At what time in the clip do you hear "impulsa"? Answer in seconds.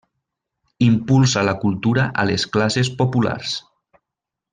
0.85-1.43